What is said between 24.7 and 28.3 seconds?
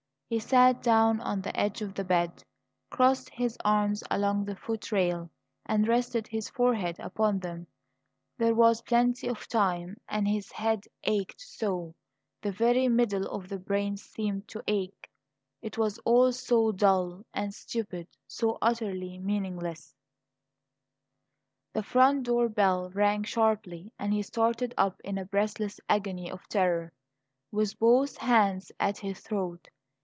up in a breathless agony of terror, with both